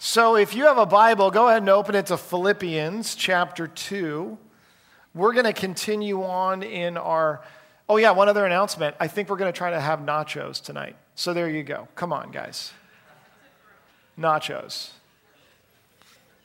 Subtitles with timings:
[0.00, 4.38] So, if you have a Bible, go ahead and open it to Philippians chapter 2.
[5.12, 7.42] We're going to continue on in our.
[7.88, 8.94] Oh, yeah, one other announcement.
[9.00, 10.94] I think we're going to try to have nachos tonight.
[11.16, 11.88] So, there you go.
[11.96, 12.72] Come on, guys.
[14.16, 14.90] Nachos.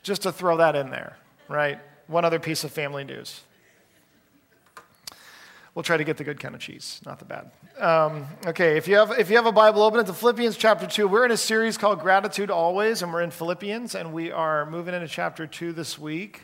[0.02, 1.16] Just to throw that in there,
[1.48, 1.80] right?
[2.08, 3.42] One other piece of family news.
[5.76, 7.50] We'll try to get the good kind of cheese, not the bad.
[7.80, 10.86] Um, okay, if you, have, if you have a Bible, open it to Philippians chapter
[10.86, 11.08] 2.
[11.08, 14.94] We're in a series called Gratitude Always, and we're in Philippians, and we are moving
[14.94, 16.44] into chapter 2 this week.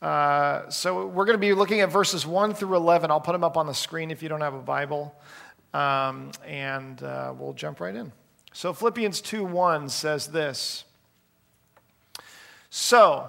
[0.00, 3.10] Uh, so we're going to be looking at verses 1 through 11.
[3.10, 5.14] I'll put them up on the screen if you don't have a Bible,
[5.74, 8.12] um, and uh, we'll jump right in.
[8.54, 10.84] So Philippians 2 1 says this
[12.70, 13.28] So,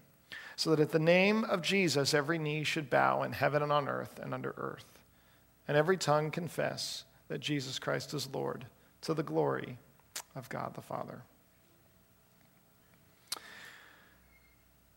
[0.61, 3.87] so that at the name of Jesus every knee should bow in heaven and on
[3.87, 4.85] earth and under earth,
[5.67, 8.65] and every tongue confess that Jesus Christ is Lord
[9.01, 9.79] to the glory
[10.35, 11.23] of God the Father.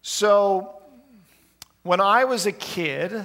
[0.02, 0.82] So,
[1.82, 3.24] when I was a kid,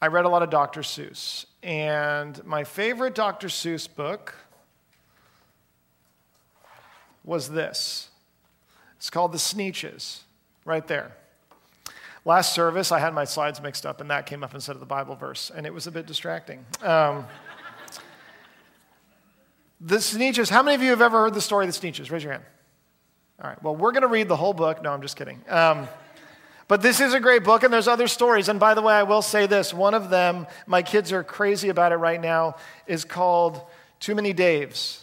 [0.00, 0.80] I read a lot of Dr.
[0.80, 1.44] Seuss.
[1.62, 3.48] And my favorite Dr.
[3.48, 4.34] Seuss book
[7.22, 8.08] was this.
[8.96, 10.20] It's called The Sneetches,
[10.64, 11.12] right there.
[12.26, 14.86] Last service, I had my slides mixed up, and that came up instead of the
[14.86, 16.64] Bible verse, and it was a bit distracting.
[16.82, 17.26] Um,
[19.78, 22.10] the Sneetches, how many of you have ever heard the story of the Sneetches?
[22.10, 22.44] Raise your hand.
[23.42, 24.82] All right, well, we're going to read the whole book.
[24.82, 25.42] No, I'm just kidding.
[25.48, 25.86] Um,
[26.66, 28.48] but this is a great book, and there's other stories.
[28.48, 31.68] And by the way, I will say this one of them, my kids are crazy
[31.68, 33.60] about it right now, is called
[34.00, 35.02] Too Many Daves.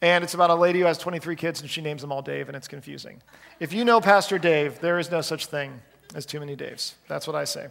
[0.00, 2.48] And it's about a lady who has 23 kids, and she names them all Dave,
[2.48, 3.20] and it's confusing.
[3.60, 5.82] If you know Pastor Dave, there is no such thing
[6.14, 6.94] as too many Daves.
[7.08, 7.68] That's what I say.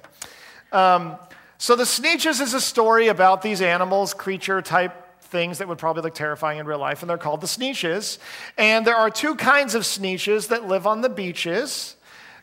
[0.72, 1.18] Um,
[1.58, 6.04] so the Sneetches is a story about these animals, creature type things that would probably
[6.04, 8.20] look terrifying in real life, and they're called the Sneetches.
[8.58, 11.96] And there are two kinds of Sneetches that live on the beaches.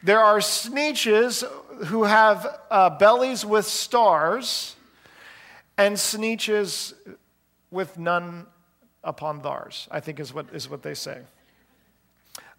[0.02, 1.44] There are Sneetches
[1.86, 4.74] who have uh, bellies with stars,
[5.76, 6.94] and Sneetches
[7.70, 8.46] with none
[9.04, 11.20] upon thars, I think is what, is what they say.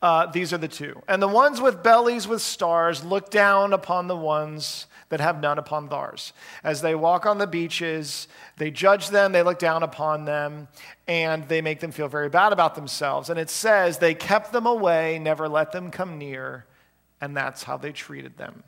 [0.01, 1.01] Uh, these are the two.
[1.07, 5.59] And the ones with bellies with stars look down upon the ones that have none
[5.59, 6.33] upon theirs.
[6.63, 10.69] As they walk on the beaches, they judge them, they look down upon them,
[11.07, 13.29] and they make them feel very bad about themselves.
[13.29, 16.65] And it says, they kept them away, never let them come near,
[17.19, 18.63] and that's how they treated them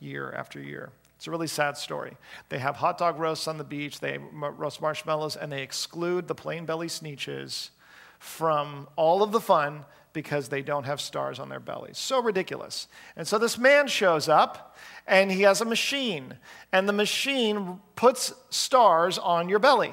[0.00, 0.90] year after year.
[1.16, 2.16] It's a really sad story.
[2.48, 6.34] They have hot dog roasts on the beach, they roast marshmallows, and they exclude the
[6.34, 7.70] plain belly sneetches
[8.18, 9.84] from all of the fun
[10.16, 11.98] because they don't have stars on their bellies.
[11.98, 12.88] So ridiculous.
[13.16, 14.74] And so this man shows up
[15.06, 16.38] and he has a machine,
[16.72, 19.92] and the machine puts stars on your belly.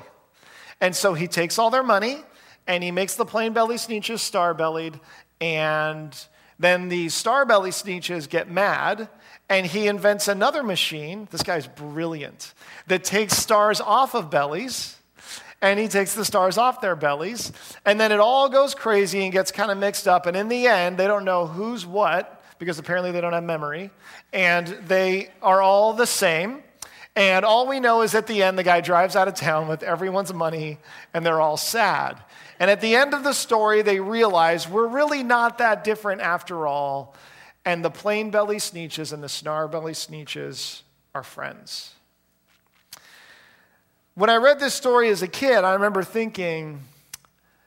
[0.80, 2.24] And so he takes all their money
[2.66, 4.98] and he makes the plain belly sneetches star bellied,
[5.42, 6.18] and
[6.58, 9.10] then the star belly sneetches get mad
[9.50, 11.28] and he invents another machine.
[11.32, 12.54] This guy's brilliant
[12.88, 14.96] that takes stars off of bellies
[15.64, 17.54] and he takes the stars off their bellies.
[17.86, 20.26] And then it all goes crazy and gets kind of mixed up.
[20.26, 23.90] And in the end, they don't know who's what because apparently they don't have memory.
[24.34, 26.64] And they are all the same.
[27.16, 29.84] And all we know is at the end, the guy drives out of town with
[29.84, 30.80] everyone's money
[31.14, 32.22] and they're all sad.
[32.60, 36.68] And at the end of the story, they realize we're really not that different after
[36.68, 37.16] all.
[37.64, 40.82] And the plain belly sneetches and the snar belly sneetches
[41.16, 41.94] are friends.
[44.16, 46.82] When I read this story as a kid, I remember thinking,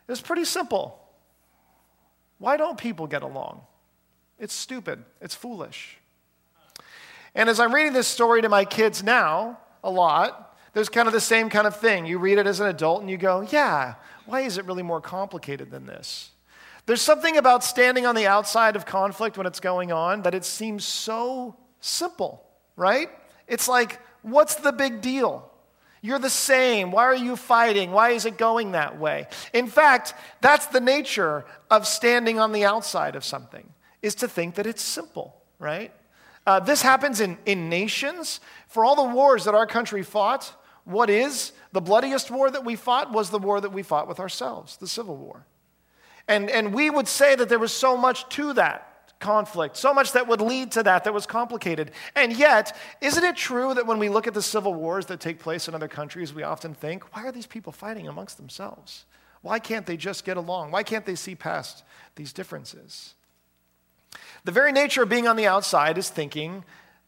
[0.09, 1.01] it's pretty simple.
[2.39, 3.63] Why don't people get along?
[4.39, 5.99] It's stupid, it's foolish.
[7.35, 11.13] And as I'm reading this story to my kids now, a lot, there's kind of
[11.13, 12.07] the same kind of thing.
[12.07, 13.95] You read it as an adult and you go, yeah,
[14.27, 16.31] why is it really more complicated than this?
[16.87, 20.45] There's something about standing on the outside of conflict when it's going on that it
[20.45, 22.47] seems so simple,
[22.77, 23.09] right?
[23.49, 25.46] It's like, what's the big deal?
[26.07, 26.93] You're the same.
[26.93, 27.91] Why are you fighting?
[27.91, 29.27] Why is it going that way?
[29.53, 33.69] In fact, that's the nature of standing on the outside of something,
[34.03, 35.93] is to think that it's simple, right?
[36.47, 38.39] Uh, this happens in, in nations.
[38.69, 40.53] For all the wars that our country fought,
[40.85, 44.21] what is the bloodiest war that we fought was the war that we fought with
[44.21, 45.45] ourselves, the Civil War.
[46.29, 48.86] And, and we would say that there was so much to that
[49.19, 51.91] conflict, so much that would lead to that that was complicated.
[52.15, 55.39] And yet, isn't it true that when we look at the civil wars that take
[55.39, 59.05] place in other countries, we often think, why are these people fighting amongst themselves?
[59.43, 60.71] Why can't they just get along?
[60.71, 61.85] Why can't they see past
[62.17, 63.15] these differences?
[64.45, 66.65] The very nature of being on the outside is thinking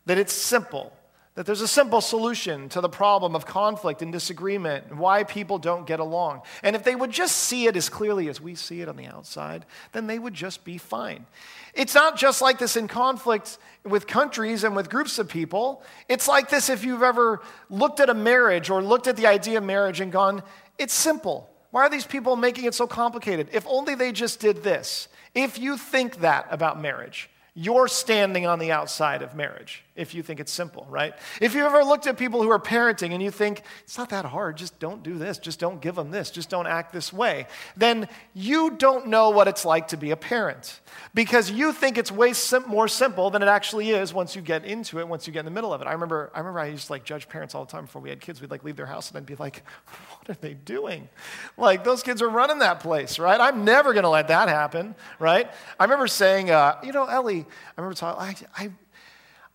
[0.06, 0.92] that it's simple,
[1.38, 5.56] that there's a simple solution to the problem of conflict and disagreement and why people
[5.56, 6.42] don't get along.
[6.64, 9.06] And if they would just see it as clearly as we see it on the
[9.06, 11.26] outside, then they would just be fine.
[11.74, 15.84] It's not just like this in conflict with countries and with groups of people.
[16.08, 17.40] It's like this if you've ever
[17.70, 20.42] looked at a marriage or looked at the idea of marriage and gone,
[20.76, 21.48] it's simple.
[21.70, 23.50] Why are these people making it so complicated?
[23.52, 25.06] If only they just did this.
[25.36, 30.22] If you think that about marriage, you're standing on the outside of marriage if you
[30.22, 31.12] think it's simple, right?
[31.40, 34.24] If you ever looked at people who are parenting and you think, it's not that
[34.24, 37.46] hard, just don't do this, just don't give them this, just don't act this way,
[37.76, 40.80] then you don't know what it's like to be a parent
[41.14, 44.64] because you think it's way sim- more simple than it actually is once you get
[44.64, 45.86] into it, once you get in the middle of it.
[45.86, 48.10] I remember, I remember I used to like judge parents all the time before we
[48.10, 48.40] had kids.
[48.40, 51.08] We'd like leave their house and I'd be like, what are they doing?
[51.56, 53.40] Like those kids are running that place, right?
[53.40, 55.50] I'm never going to let that happen, right?
[55.78, 57.40] I remember saying, uh, you know, Ellie,
[57.76, 58.70] I remember talking, I, I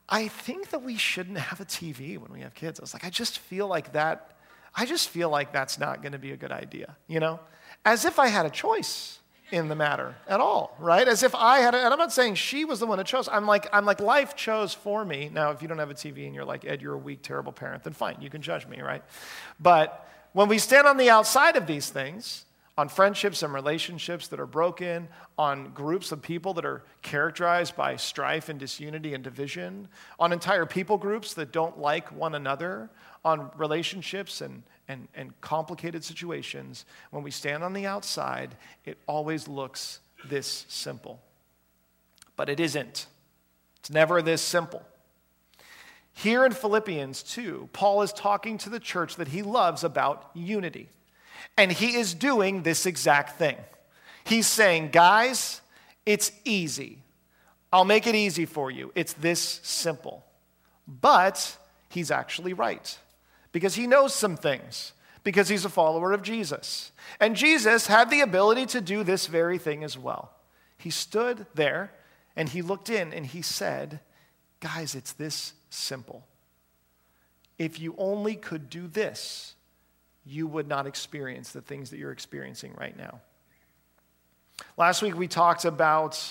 [0.10, 2.80] I think that we shouldn't have a TV when we have kids.
[2.80, 4.38] I was like, I just feel like that,
[4.76, 7.40] I just feel like that's not going to be a good idea, you know?
[7.86, 9.20] As if I had a choice
[9.52, 11.08] in the matter at all, right?
[11.08, 13.30] As if I had, a, and I'm not saying she was the one that chose.
[13.32, 15.30] I'm like, I'm like, life chose for me.
[15.32, 17.52] Now, if you don't have a TV and you're like, Ed, you're a weak, terrible
[17.52, 19.04] parent, then fine, you can judge me, right?
[19.60, 22.46] But when we stand on the outside of these things,
[22.78, 27.96] on friendships and relationships that are broken, on groups of people that are characterized by
[27.96, 29.88] strife and disunity and division,
[30.20, 32.90] on entire people groups that don't like one another,
[33.24, 36.86] on relationships and, and, and complicated situations.
[37.12, 38.56] When we stand on the outside,
[38.86, 41.22] it always looks this simple.
[42.36, 43.06] But it isn't.
[43.80, 44.82] It's never this simple.
[46.14, 50.90] Here in Philippians 2, Paul is talking to the church that he loves about unity.
[51.58, 53.58] And he is doing this exact thing.
[54.24, 55.62] He's saying, guys,
[56.06, 57.00] it's easy.
[57.72, 58.92] I'll make it easy for you.
[58.96, 60.24] It's this simple.
[60.88, 61.58] But
[61.90, 62.98] he's actually right
[63.52, 64.94] because he knows some things,
[65.24, 66.92] because he's a follower of Jesus.
[67.20, 70.34] And Jesus had the ability to do this very thing as well.
[70.78, 71.92] He stood there
[72.36, 74.00] and he looked in and he said,
[74.60, 76.26] Guys, it's this simple.
[77.58, 79.56] If you only could do this,
[80.26, 83.20] you would not experience the things that you're experiencing right now.
[84.78, 86.22] Last week we talked about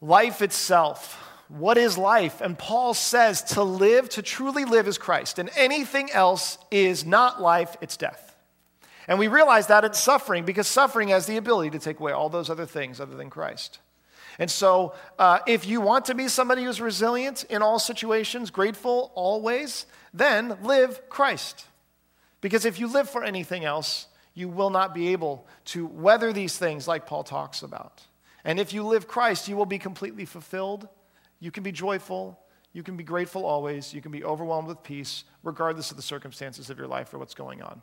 [0.00, 1.24] life itself.
[1.48, 2.40] What is life?
[2.40, 7.40] And Paul says to live, to truly live is Christ, and anything else is not
[7.40, 8.36] life, it's death.
[9.08, 12.28] And we realize that it's suffering because suffering has the ability to take away all
[12.28, 13.78] those other things other than Christ.
[14.38, 19.10] And so, uh, if you want to be somebody who's resilient in all situations, grateful
[19.14, 21.64] always, then live Christ.
[22.40, 26.56] Because if you live for anything else, you will not be able to weather these
[26.56, 28.02] things like Paul talks about.
[28.44, 30.88] And if you live Christ, you will be completely fulfilled.
[31.40, 32.38] You can be joyful.
[32.72, 33.92] You can be grateful always.
[33.92, 37.34] You can be overwhelmed with peace, regardless of the circumstances of your life or what's
[37.34, 37.82] going on.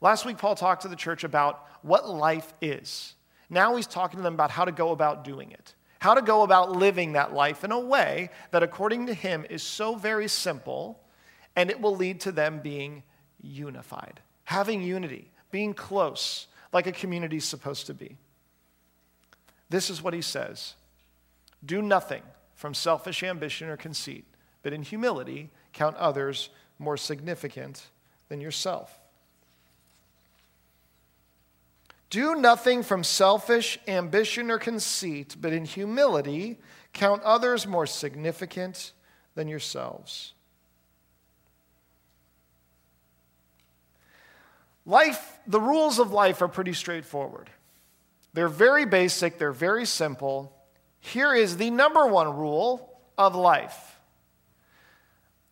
[0.00, 3.14] Last week, Paul talked to the church about what life is.
[3.50, 6.42] Now he's talking to them about how to go about doing it, how to go
[6.42, 11.00] about living that life in a way that, according to him, is so very simple
[11.56, 13.02] and it will lead to them being
[13.42, 18.16] unified, having unity, being close, like a community is supposed to be.
[19.68, 20.74] This is what he says
[21.64, 22.22] Do nothing
[22.54, 24.24] from selfish ambition or conceit,
[24.62, 27.86] but in humility count others more significant
[28.28, 28.98] than yourself.
[32.10, 36.58] Do nothing from selfish ambition or conceit, but in humility
[36.92, 38.92] count others more significant
[39.36, 40.34] than yourselves.
[44.86, 47.50] Life, the rules of life are pretty straightforward.
[48.32, 50.52] They're very basic, they're very simple.
[51.00, 53.96] Here is the number one rule of life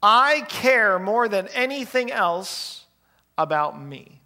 [0.03, 2.85] I care more than anything else
[3.37, 4.21] about me.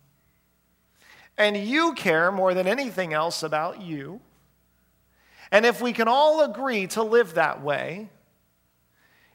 [1.39, 4.21] and you care more than anything else about you,
[5.51, 8.09] and if we can all agree to live that way,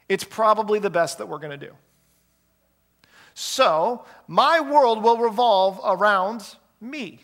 [0.08, 1.74] it's probably the best that we're going to do.
[3.40, 7.20] So, my world will revolve around me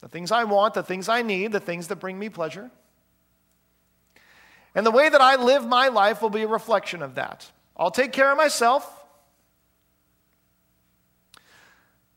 [0.00, 2.70] the things I want, the things I need, the things that bring me pleasure.
[4.72, 7.50] And the way that I live my life will be a reflection of that.
[7.76, 8.88] I'll take care of myself.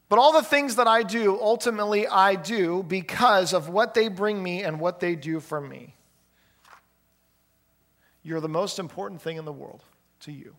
[0.07, 4.43] But all the things that I do, ultimately, I do because of what they bring
[4.43, 5.95] me and what they do for me.
[8.21, 9.81] You're the most important thing in the world
[10.19, 10.53] to you.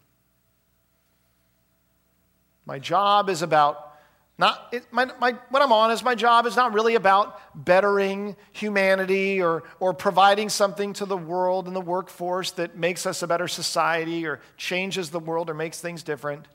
[2.71, 3.97] My job is about
[4.39, 8.37] not, it, my, my, what I'm on is my job is not really about bettering
[8.53, 13.27] humanity or, or providing something to the world and the workforce that makes us a
[13.27, 16.47] better society or changes the world or makes things different.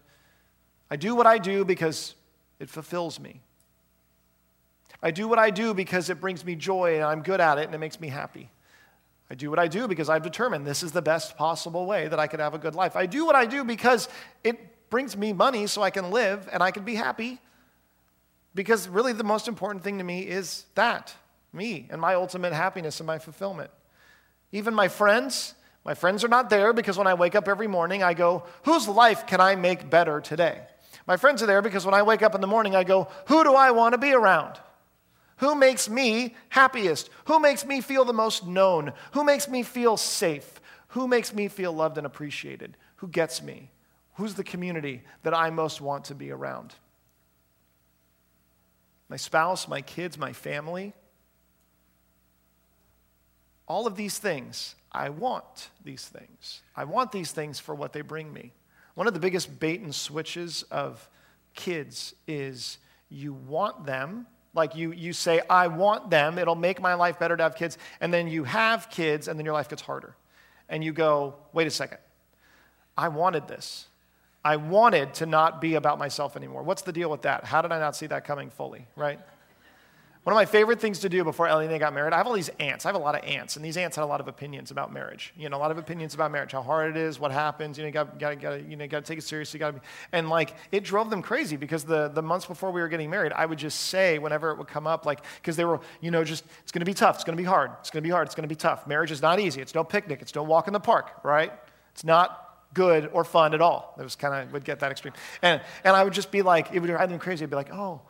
[0.89, 2.15] I do what I do because
[2.61, 3.41] it fulfills me.
[5.03, 7.65] I do what I do because it brings me joy and I'm good at it
[7.65, 8.49] and it makes me happy.
[9.29, 12.19] I do what I do because I've determined this is the best possible way that
[12.19, 12.95] I could have a good life.
[12.95, 14.07] I do what I do because
[14.41, 17.39] it brings me money so I can live and I can be happy
[18.55, 21.13] because really, the most important thing to me is that
[21.51, 23.69] me and my ultimate happiness and my fulfillment.
[24.53, 28.01] Even my friends, my friends are not there because when I wake up every morning,
[28.01, 30.61] I go, whose life can I make better today?
[31.05, 33.43] My friends are there because when I wake up in the morning, I go, who
[33.43, 34.57] do I want to be around?
[35.37, 37.09] Who makes me happiest?
[37.25, 38.93] Who makes me feel the most known?
[39.11, 40.61] Who makes me feel safe?
[40.89, 42.77] Who makes me feel loved and appreciated?
[42.97, 43.69] Who gets me?
[44.15, 46.73] Who's the community that I most want to be around?
[49.09, 50.93] my spouse, my kids, my family.
[53.67, 56.61] All of these things, I want these things.
[56.75, 58.53] I want these things for what they bring me.
[58.95, 61.09] One of the biggest bait and switches of
[61.53, 62.77] kids is
[63.09, 67.35] you want them, like you, you say, I want them, it'll make my life better
[67.35, 70.15] to have kids, and then you have kids, and then your life gets harder.
[70.69, 71.97] And you go, wait a second,
[72.97, 73.87] I wanted this.
[74.45, 76.61] I wanted to not be about myself anymore.
[76.61, 77.43] What's the deal with that?
[77.45, 79.19] How did I not see that coming fully, right?
[80.21, 82.25] One of my favorite things to do before Ellie and I got married, I have
[82.25, 82.85] all these aunts.
[82.85, 84.93] I have a lot of aunts, and these aunts had a lot of opinions about
[84.93, 85.33] marriage.
[85.37, 87.77] You know, a lot of opinions about marriage, how hard it is, what happens.
[87.77, 89.59] You know, you got, got, got, you know, got to take it seriously.
[89.59, 92.81] Got to be, and like it drove them crazy because the the months before we
[92.81, 95.65] were getting married, I would just say whenever it would come up, like because they
[95.65, 97.91] were, you know, just it's going to be tough, it's going to be hard, it's
[97.91, 98.87] going to be hard, it's going to be tough.
[98.87, 99.61] Marriage is not easy.
[99.61, 100.23] It's no picnic.
[100.23, 101.51] It's no walk in the park, right?
[101.93, 102.44] It's not
[102.75, 103.95] good or fun at all.
[103.97, 105.15] It was kind of, would get that extreme.
[105.41, 107.43] And, and I would just be like, it would drive them crazy.
[107.43, 108.01] I'd be like, oh,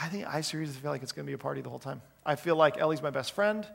[0.00, 2.00] I think I seriously feel like it's going to be a party the whole time.
[2.24, 3.66] I feel like Ellie's my best friend.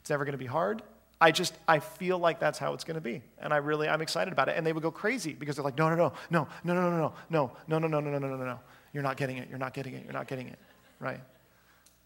[0.00, 0.82] It's never going to be hard.
[1.18, 3.22] I just, I feel like that's how it's going to be.
[3.38, 4.56] And I really, I'm excited about it.
[4.58, 7.08] And they would go crazy because they're like, No, no, no, no, no, no, no,
[7.30, 8.60] no, no, no, no, no, no, no, no, no, no, no, no.
[8.92, 9.48] You're not getting it.
[9.48, 10.04] You're not getting it.
[10.04, 10.58] You're not getting it.
[11.00, 11.20] Right?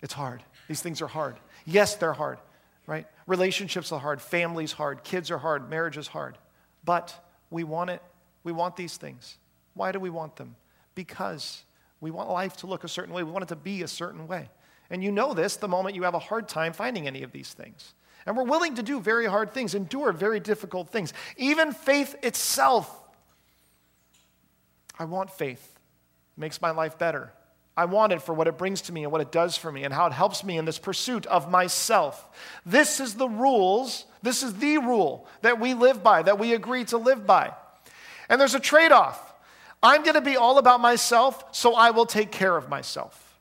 [0.02, 0.42] It's hard.
[0.68, 1.36] These things are hard.
[1.66, 2.38] Yes, they're hard.
[2.86, 3.06] Right?
[3.26, 4.20] Relationships are hard.
[4.20, 5.04] Families hard.
[5.04, 5.70] Kids are hard.
[5.70, 6.38] Marriage is hard.
[6.84, 7.14] But
[7.50, 8.02] we want it.
[8.44, 9.38] We want these things.
[9.74, 10.56] Why do we want them?
[10.94, 11.64] Because
[12.00, 13.22] we want life to look a certain way.
[13.22, 14.48] We want it to be a certain way.
[14.88, 17.52] And you know this the moment you have a hard time finding any of these
[17.52, 17.94] things.
[18.26, 21.12] And we're willing to do very hard things, endure very difficult things.
[21.36, 22.94] Even faith itself.
[24.98, 25.78] I want faith.
[26.36, 27.32] It makes my life better.
[27.76, 29.84] I want it for what it brings to me and what it does for me
[29.84, 32.28] and how it helps me in this pursuit of myself.
[32.66, 36.84] This is the rules, this is the rule that we live by, that we agree
[36.86, 37.52] to live by.
[38.28, 39.34] And there's a trade off.
[39.82, 43.38] I'm going to be all about myself, so I will take care of myself.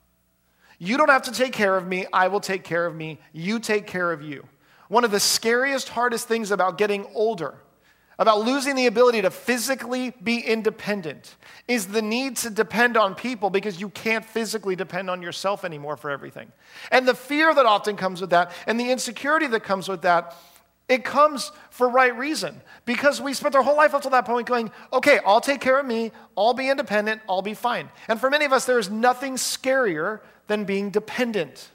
[0.77, 3.19] You don't have to take care of me, I will take care of me.
[3.33, 4.47] You take care of you.
[4.87, 7.55] One of the scariest, hardest things about getting older
[8.19, 11.37] about losing the ability to physically be independent
[11.69, 15.95] is the need to depend on people because you can't physically depend on yourself anymore
[15.95, 16.51] for everything.
[16.91, 20.35] And the fear that often comes with that and the insecurity that comes with that,
[20.89, 24.47] it comes for right reason because we spent our whole life up to that point
[24.47, 27.89] going, okay, I'll take care of me, I'll be independent, I'll be fine.
[28.07, 31.69] And for many of us, there is nothing scarier than being dependent.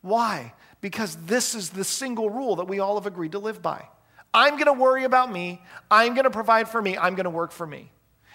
[0.00, 0.54] Why?
[0.80, 3.84] Because this is the single rule that we all have agreed to live by.
[4.32, 5.60] I'm going to worry about me.
[5.90, 6.96] I'm going to provide for me.
[6.96, 7.90] I'm going to work for me.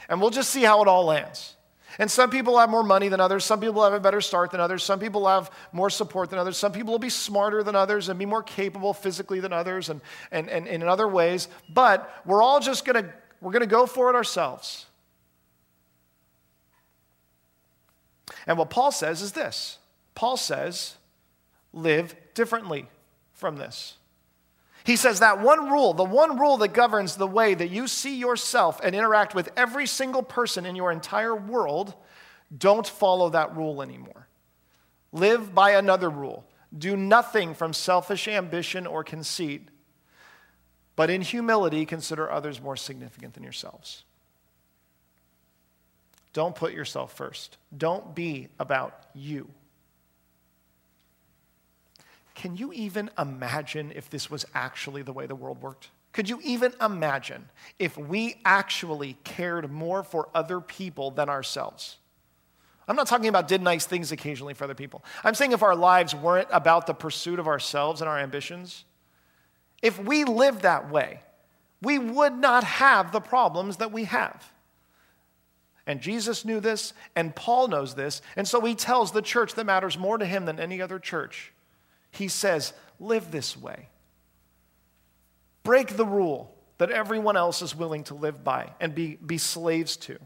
[0.10, 1.56] And we'll just see how it all lands.
[2.00, 3.46] And some people have more money than others.
[3.46, 4.84] Some people have a better start than others.
[4.84, 6.58] Some people have more support than others.
[6.58, 10.02] Some people will be smarter than others and be more capable physically than others and,
[10.32, 11.48] and, and, and in other ways.
[11.70, 14.88] But we're all just going to, we're going to go for it ourselves.
[18.48, 19.78] And what Paul says is this
[20.16, 20.96] Paul says,
[21.74, 22.88] live differently
[23.34, 23.96] from this.
[24.84, 28.16] He says that one rule, the one rule that governs the way that you see
[28.16, 31.94] yourself and interact with every single person in your entire world,
[32.56, 34.28] don't follow that rule anymore.
[35.12, 36.46] Live by another rule
[36.78, 39.70] do nothing from selfish ambition or conceit,
[40.96, 44.04] but in humility consider others more significant than yourselves.
[46.34, 47.58] Don't put yourself first.
[47.76, 49.50] Don't be about you.
[52.36, 55.90] Can you even imagine if this was actually the way the world worked?
[56.14, 57.50] Could you even imagine
[57.80, 61.98] if we actually cared more for other people than ourselves?
[62.88, 65.04] I'm not talking about did nice things occasionally for other people.
[65.24, 68.84] I'm saying if our lives weren't about the pursuit of ourselves and our ambitions,
[69.82, 71.22] if we lived that way,
[71.82, 74.52] we would not have the problems that we have.
[75.86, 79.66] And Jesus knew this, and Paul knows this, and so he tells the church that
[79.66, 81.53] matters more to him than any other church.
[82.14, 83.90] He says, Live this way.
[85.64, 89.98] Break the rule that everyone else is willing to live by and be, be slaves
[89.98, 90.18] to.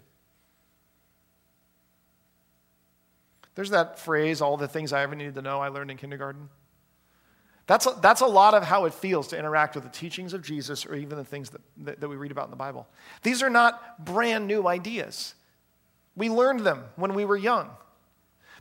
[3.55, 6.49] There's that phrase, all the things I ever needed to know I learned in kindergarten.
[7.65, 10.41] That's a, that's a lot of how it feels to interact with the teachings of
[10.41, 12.87] Jesus or even the things that, that, that we read about in the Bible.
[13.23, 15.33] These are not brand new ideas.
[16.15, 17.69] We learned them when we were young,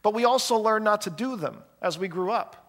[0.02, 2.65] but we also learned not to do them as we grew up.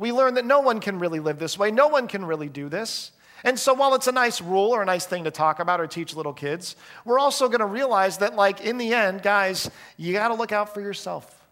[0.00, 2.70] We learn that no one can really live this way, no one can really do
[2.70, 3.12] this.
[3.44, 5.86] And so while it's a nice rule or a nice thing to talk about or
[5.86, 10.14] teach little kids, we're also going to realize that, like, in the end, guys, you
[10.14, 11.46] got to look out for yourself.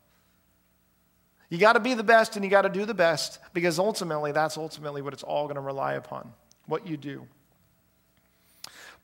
[1.51, 4.33] You got to be the best and you got to do the best because ultimately,
[4.33, 6.33] that's ultimately what it's all going to rely upon
[6.67, 7.27] what you do.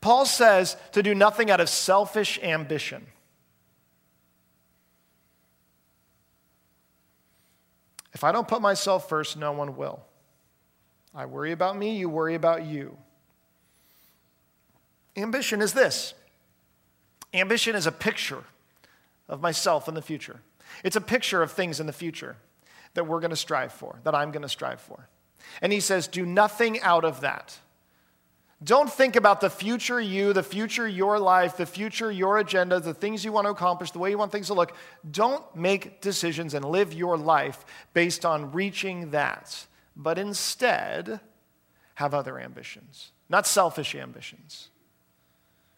[0.01, 3.05] Paul says to do nothing out of selfish ambition.
[8.15, 9.99] If I don't put myself first, no one will.
[11.13, 12.97] I worry about me, you worry about you.
[15.15, 16.13] Ambition is this
[17.33, 18.43] ambition is a picture
[19.27, 20.39] of myself in the future.
[20.85, 22.37] It's a picture of things in the future
[22.93, 25.09] that we're going to strive for, that I'm going to strive for.
[25.61, 27.59] And he says, do nothing out of that.
[28.63, 32.93] Don't think about the future you, the future your life, the future your agenda, the
[32.93, 34.75] things you want to accomplish, the way you want things to look.
[35.09, 41.19] Don't make decisions and live your life based on reaching that, but instead
[41.95, 44.69] have other ambitions, not selfish ambitions.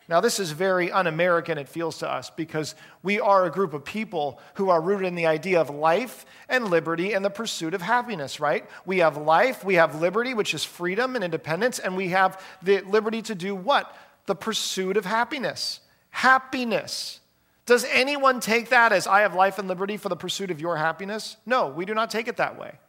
[0.10, 3.74] Now, this is very un American, it feels to us, because we are a group
[3.74, 7.74] of people who are rooted in the idea of life and liberty and the pursuit
[7.74, 8.66] of happiness, right?
[8.86, 12.80] We have life, we have liberty, which is freedom and independence, and we have the
[12.82, 13.94] liberty to do what?
[14.28, 15.82] The pursuit of happiness.
[16.10, 17.20] Happiness.
[17.66, 20.78] Does anyone take that as I have life and liberty for the pursuit of your
[20.78, 21.36] happiness?
[21.46, 22.80] No, we do not take it that way.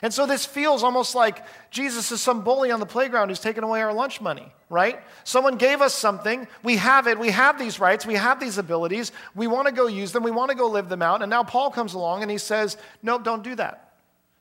[0.00, 3.64] And so this feels almost like Jesus is some bully on the playground who's taking
[3.64, 5.00] away our lunch money, right?
[5.24, 9.10] Someone gave us something, we have it, we have these rights, we have these abilities,
[9.34, 11.22] we want to go use them, we want to go live them out.
[11.22, 13.94] And now Paul comes along and he says, Nope, don't do that.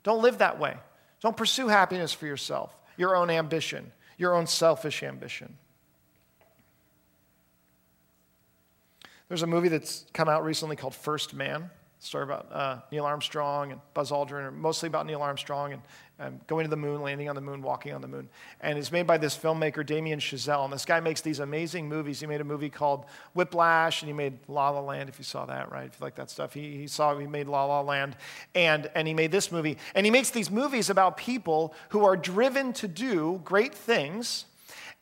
[0.04, 0.76] Don't live that way.
[1.22, 5.58] Don't pursue happiness for yourself, your own ambition, your own selfish ambition.
[9.28, 13.72] There's a movie that's come out recently called First Man story about uh, Neil Armstrong
[13.72, 15.82] and Buzz Aldrin, mostly about Neil Armstrong and
[16.20, 18.30] um, going to the moon, landing on the moon, walking on the moon.
[18.62, 20.64] And it's made by this filmmaker, Damien Chazelle.
[20.64, 22.20] And this guy makes these amazing movies.
[22.20, 25.46] He made a movie called Whiplash, and he made La La Land, if you saw
[25.46, 25.86] that, right?
[25.86, 26.54] If you like that stuff.
[26.54, 28.16] He, he saw, he made La La Land,
[28.56, 29.78] and, and he made this movie.
[29.94, 34.46] And he makes these movies about people who are driven to do great things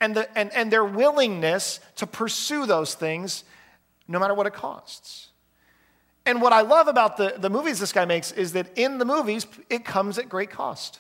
[0.02, 3.44] and, the, and, and their willingness to pursue those things
[4.08, 5.25] no matter what it costs.
[6.26, 9.06] And what I love about the, the movies this guy makes is that in the
[9.06, 11.00] movies, it comes at great cost.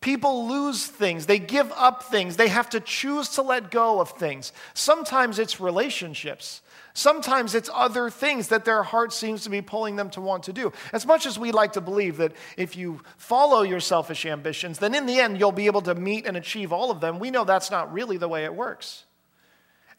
[0.00, 4.10] People lose things, they give up things, they have to choose to let go of
[4.10, 4.52] things.
[4.72, 6.62] Sometimes it's relationships.
[6.94, 10.52] Sometimes it's other things that their heart seems to be pulling them to want to
[10.52, 10.72] do.
[10.92, 14.94] As much as we like to believe that if you follow your selfish ambitions, then
[14.94, 17.44] in the end you'll be able to meet and achieve all of them, we know
[17.44, 19.04] that's not really the way it works.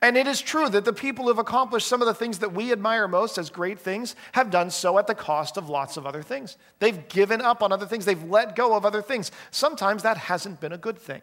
[0.01, 2.53] And it is true that the people who have accomplished some of the things that
[2.53, 6.05] we admire most as great things have done so at the cost of lots of
[6.05, 6.57] other things.
[6.79, 9.31] They've given up on other things, they've let go of other things.
[9.51, 11.21] Sometimes that hasn't been a good thing.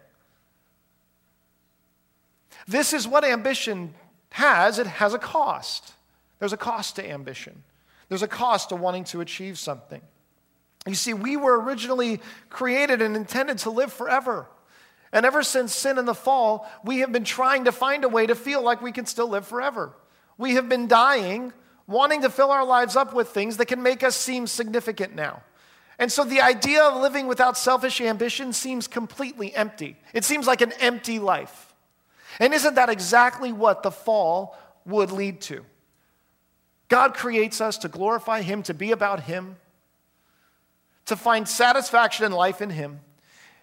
[2.68, 3.94] This is what ambition
[4.30, 5.94] has it has a cost.
[6.38, 7.62] There's a cost to ambition,
[8.10, 10.02] there's a cost to wanting to achieve something.
[10.86, 14.46] You see, we were originally created and intended to live forever.
[15.16, 18.26] And ever since sin and the fall, we have been trying to find a way
[18.26, 19.96] to feel like we can still live forever.
[20.36, 21.54] We have been dying,
[21.86, 25.42] wanting to fill our lives up with things that can make us seem significant now.
[25.98, 29.96] And so the idea of living without selfish ambition seems completely empty.
[30.12, 31.74] It seems like an empty life.
[32.38, 35.64] And isn't that exactly what the fall would lead to?
[36.88, 39.56] God creates us to glorify Him, to be about Him
[41.06, 43.00] to find satisfaction in life in Him.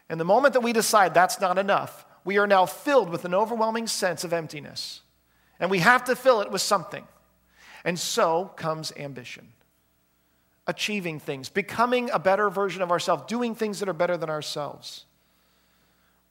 [0.10, 3.34] And the moment that we decide that's not enough, we are now filled with an
[3.34, 5.02] overwhelming sense of emptiness.
[5.60, 7.06] And we have to fill it with something.
[7.84, 9.54] And so comes ambition
[10.66, 15.06] achieving things, becoming a better version of ourselves, doing things that are better than ourselves.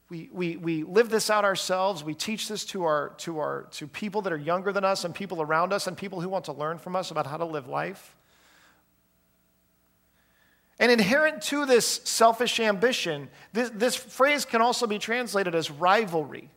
[0.09, 2.05] We, we, we live this out ourselves.
[2.05, 5.15] We teach this to, our, to, our, to people that are younger than us and
[5.15, 7.67] people around us and people who want to learn from us about how to live
[7.67, 8.17] life.
[10.79, 16.51] And inherent to this selfish ambition, this, this phrase can also be translated as rivalry.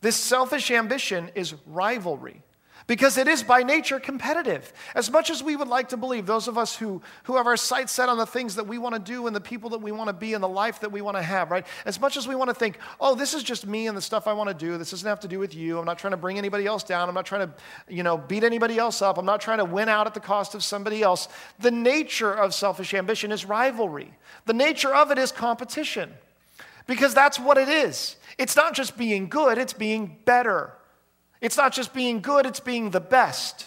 [0.00, 2.42] This selfish ambition is rivalry
[2.86, 4.72] because it is by nature competitive.
[4.94, 7.56] As much as we would like to believe, those of us who, who have our
[7.56, 9.92] sights set on the things that we want to do and the people that we
[9.92, 11.66] want to be and the life that we want to have, right?
[11.84, 14.26] As much as we want to think, oh, this is just me and the stuff
[14.26, 15.78] I want to do, this doesn't have to do with you.
[15.78, 17.08] I'm not trying to bring anybody else down.
[17.08, 17.54] I'm not trying to,
[17.88, 19.18] you know, beat anybody else up.
[19.18, 21.28] I'm not trying to win out at the cost of somebody else.
[21.58, 24.12] The nature of selfish ambition is rivalry,
[24.46, 26.10] the nature of it is competition
[26.86, 28.16] because that's what it is.
[28.38, 30.72] It's not just being good, it's being better.
[31.42, 33.66] It's not just being good, it's being the best.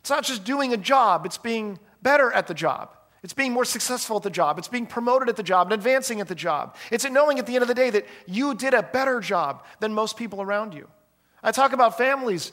[0.00, 2.96] It's not just doing a job, it's being better at the job.
[3.22, 4.58] It's being more successful at the job.
[4.58, 6.76] It's being promoted at the job and advancing at the job.
[6.90, 9.92] It's knowing at the end of the day that you did a better job than
[9.92, 10.88] most people around you.
[11.42, 12.52] I talk about families,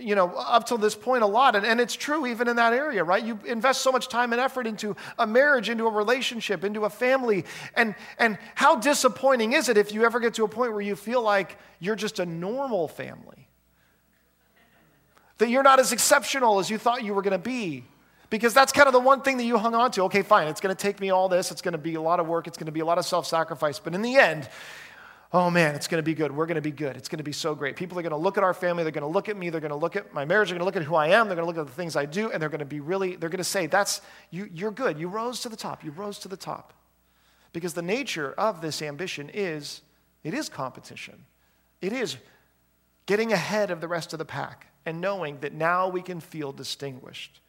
[0.00, 2.72] you know, up till this point a lot, and, and it's true even in that
[2.72, 3.24] area, right?
[3.24, 6.90] You invest so much time and effort into a marriage, into a relationship, into a
[6.90, 10.80] family, and, and how disappointing is it if you ever get to a point where
[10.80, 13.48] you feel like you're just a normal family?
[15.38, 17.84] That you're not as exceptional as you thought you were to be.
[18.30, 20.02] Because that's kind of the one thing that you hung on to.
[20.02, 22.46] Okay, fine, it's to take me all this, it's to be a lot of work,
[22.46, 24.48] it's to be a lot of self sacrifice, but in the end,
[25.32, 26.34] oh man, it's going to be good.
[26.34, 26.96] We're going to be good.
[26.96, 27.76] It's going to be so great.
[27.76, 28.82] People are going to look at our family.
[28.82, 29.50] They're going to look at me.
[29.50, 30.48] They're going to look at my marriage.
[30.48, 31.28] They're going to look at who I am.
[31.28, 32.30] They're going to look at the things I do.
[32.30, 34.98] And they're going to be really, they're going to say, that's, you, you're good.
[34.98, 35.84] You rose to the top.
[35.84, 36.72] You rose to the top.
[37.52, 39.82] Because the nature of this ambition is,
[40.24, 41.24] it is competition.
[41.80, 42.16] It is
[43.06, 46.52] getting ahead of the rest of the pack and knowing that now we can feel
[46.52, 47.40] distinguished.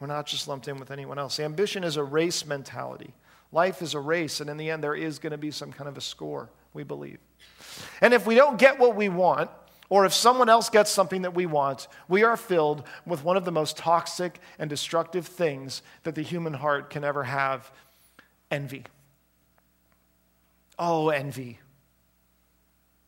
[0.00, 1.40] We're not just lumped in with anyone else.
[1.40, 3.12] Ambition is a race mentality.
[3.52, 5.88] Life is a race, and in the end, there is going to be some kind
[5.88, 7.18] of a score we believe.
[8.00, 9.50] And if we don't get what we want,
[9.88, 13.44] or if someone else gets something that we want, we are filled with one of
[13.44, 17.70] the most toxic and destructive things that the human heart can ever have
[18.50, 18.84] envy.
[20.78, 21.60] Oh, envy.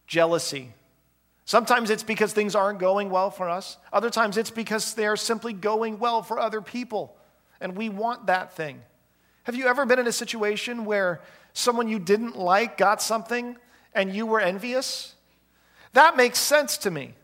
[0.06, 0.72] Jealousy.
[1.44, 3.78] Sometimes it's because things aren't going well for us.
[3.92, 7.16] Other times it's because they're simply going well for other people,
[7.60, 8.82] and we want that thing.
[9.46, 11.20] Have you ever been in a situation where
[11.52, 13.56] someone you didn't like got something
[13.94, 15.14] and you were envious?
[15.92, 17.14] That makes sense to me.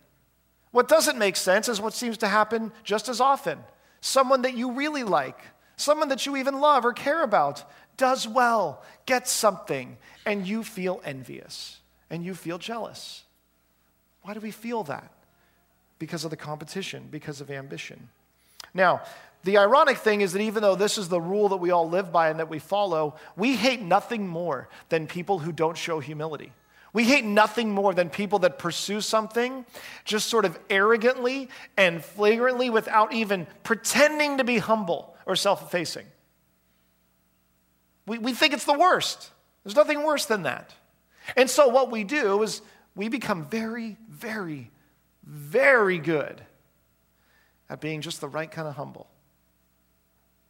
[0.71, 3.59] What doesn't make sense is what seems to happen just as often.
[4.01, 5.41] Someone that you really like,
[5.77, 7.65] someone that you even love or care about,
[7.97, 13.25] does well, gets something, and you feel envious and you feel jealous.
[14.23, 15.11] Why do we feel that?
[15.99, 18.11] Because of the competition, because of ambition.
[18.75, 19.03] Now,
[19.45, 22.13] the ironic thing is that even though this is the rule that we all live
[22.13, 26.53] by and that we follow, we hate nothing more than people who don't show humility.
[26.93, 29.65] We hate nothing more than people that pursue something
[30.05, 36.07] just sort of arrogantly and flagrantly without even pretending to be humble or self effacing.
[38.07, 39.31] We, we think it's the worst.
[39.65, 40.75] There's nothing worse than that.
[41.37, 42.63] And so, what we do is
[42.95, 44.71] we become very, very,
[45.25, 46.43] very good
[47.71, 49.09] at being just the right kind of humble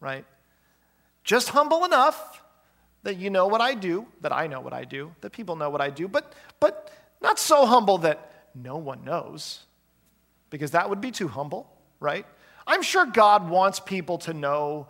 [0.03, 0.27] right?
[1.25, 2.43] Just humble enough
[3.05, 5.71] that you know what I do, that I know what I do, that people know
[5.71, 6.91] what I do, but, but
[7.23, 9.61] not so humble that no one knows,
[10.51, 12.27] because that would be too humble, right?
[12.67, 14.89] I'm sure God wants people to know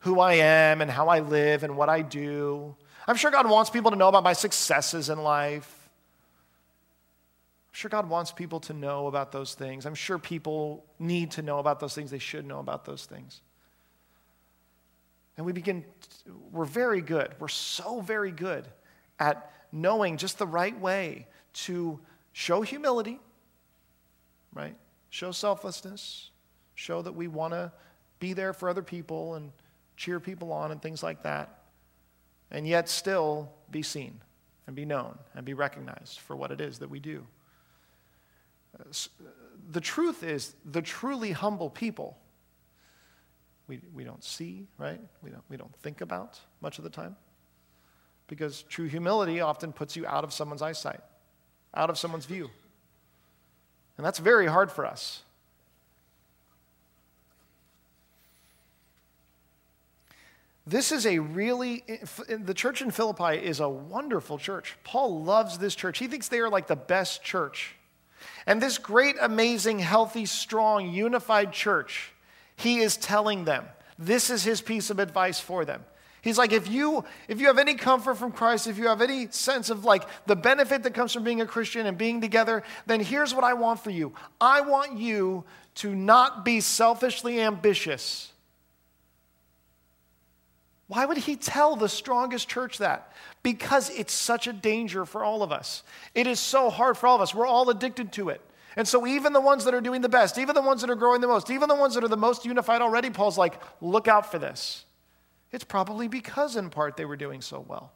[0.00, 2.76] who I am and how I live and what I do.
[3.08, 5.88] I'm sure God wants people to know about my successes in life.
[7.70, 9.86] I'm sure God wants people to know about those things.
[9.86, 12.10] I'm sure people need to know about those things.
[12.10, 13.40] They should know about those things.
[15.36, 15.84] And we begin,
[16.50, 17.34] we're very good.
[17.38, 18.66] We're so very good
[19.18, 22.00] at knowing just the right way to
[22.32, 23.20] show humility,
[24.54, 24.76] right?
[25.10, 26.30] Show selflessness,
[26.74, 27.72] show that we want to
[28.18, 29.52] be there for other people and
[29.96, 31.62] cheer people on and things like that,
[32.50, 34.20] and yet still be seen
[34.66, 37.26] and be known and be recognized for what it is that we do.
[38.78, 38.84] Uh,
[39.70, 42.16] the truth is, the truly humble people
[43.68, 45.00] we, we don't see, right?
[45.22, 47.16] We don't, we don't think about much of the time.
[48.28, 51.00] Because true humility often puts you out of someone's eyesight,
[51.74, 52.50] out of someone's view.
[53.96, 55.22] And that's very hard for us.
[60.66, 61.84] This is a really,
[62.28, 64.76] the church in Philippi is a wonderful church.
[64.82, 65.98] Paul loves this church.
[65.98, 67.76] He thinks they are like the best church.
[68.46, 72.12] And this great, amazing, healthy, strong, unified church,
[72.56, 73.64] he is telling them
[73.98, 75.84] this is his piece of advice for them.
[76.22, 79.28] He's like, if you if you have any comfort from Christ, if you have any
[79.30, 82.98] sense of like the benefit that comes from being a Christian and being together, then
[83.00, 84.12] here's what I want for you.
[84.40, 85.44] I want you
[85.76, 88.32] to not be selfishly ambitious.
[90.88, 93.12] Why would he tell the strongest church that?
[93.42, 95.82] Because it's such a danger for all of us.
[96.14, 97.34] It is so hard for all of us.
[97.34, 98.40] We're all addicted to it.
[98.76, 100.96] And so, even the ones that are doing the best, even the ones that are
[100.96, 104.06] growing the most, even the ones that are the most unified already, Paul's like, look
[104.06, 104.84] out for this.
[105.50, 107.92] It's probably because, in part, they were doing so well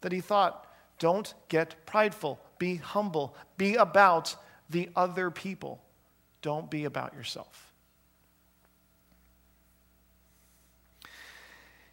[0.00, 0.66] that he thought,
[0.98, 4.34] don't get prideful, be humble, be about
[4.70, 5.82] the other people,
[6.40, 7.72] don't be about yourself.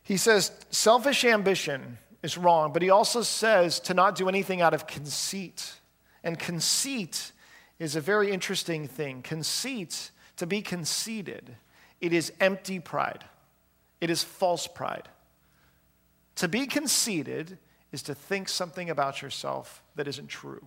[0.04, 4.74] He says selfish ambition is wrong, but he also says to not do anything out
[4.74, 5.74] of conceit.
[6.24, 7.32] And conceit
[7.80, 9.22] is a very interesting thing.
[9.22, 11.56] Conceit, to be conceited,
[12.02, 13.26] it is empty pride,
[14.02, 15.10] it is false pride.
[16.36, 17.58] To be conceited
[17.92, 20.66] is to think something about yourself that isn't true,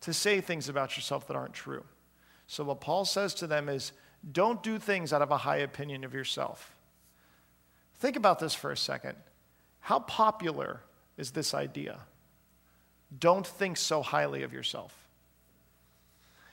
[0.00, 1.84] to say things about yourself that aren't true.
[2.46, 3.92] So, what Paul says to them is
[4.32, 6.74] don't do things out of a high opinion of yourself.
[7.96, 9.16] Think about this for a second.
[9.80, 10.80] How popular
[11.16, 12.00] is this idea?
[13.16, 14.99] Don't think so highly of yourself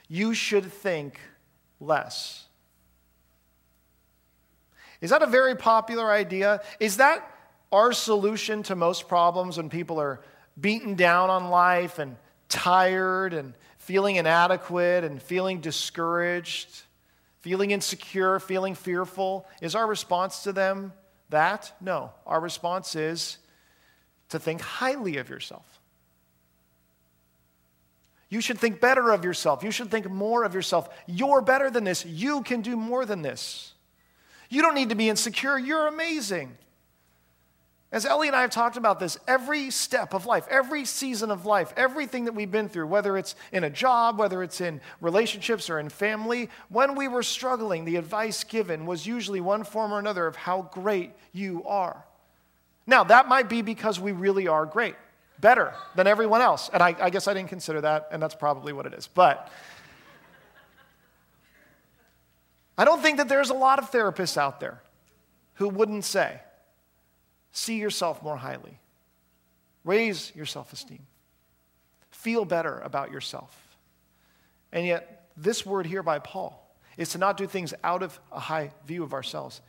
[0.07, 1.19] you should think
[1.79, 2.45] less.
[5.01, 6.61] Is that a very popular idea?
[6.79, 7.29] Is that
[7.71, 10.21] our solution to most problems when people are
[10.59, 12.15] beaten down on life and
[12.49, 16.69] tired and feeling inadequate and feeling discouraged,
[17.41, 19.45] feeling insecure, feeling fearful?
[19.61, 20.93] Is our response to them
[21.29, 21.73] that?
[21.79, 22.11] No.
[22.25, 23.37] Our response is
[24.29, 25.76] to think highly of yourself.
[28.29, 29.63] You should think better of yourself.
[29.63, 30.89] You should think more of yourself.
[31.05, 32.05] You're better than this.
[32.05, 33.73] You can do more than this.
[34.49, 35.57] You don't need to be insecure.
[35.57, 36.57] You're amazing.
[37.89, 41.45] As Ellie and I have talked about this, every step of life, every season of
[41.45, 45.69] life, everything that we've been through, whether it's in a job, whether it's in relationships
[45.69, 49.99] or in family, when we were struggling, the advice given was usually one form or
[49.99, 52.03] another of how great you are.
[52.85, 54.95] Now, that might be because we really are great
[55.39, 56.69] better than everyone else.
[56.71, 59.07] And I, I, guess I didn't consider that, and that's probably what it is.
[59.07, 59.51] But
[62.77, 64.81] I don't think that there's a lot of therapists out there
[65.55, 66.39] who wouldn't say,
[67.51, 68.79] see yourself more highly,
[69.83, 71.05] raise your self esteem,
[72.11, 73.77] feel better about yourself.
[74.71, 76.63] And yet, this word here by Paul
[76.97, 79.61] is to not do things out of a high view of ourselves,